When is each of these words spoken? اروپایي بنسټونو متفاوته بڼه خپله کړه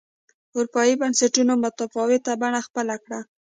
اروپایي 0.55 0.93
بنسټونو 1.01 1.53
متفاوته 1.63 2.31
بڼه 2.41 2.59
خپله 2.67 2.95
کړه 3.03 3.19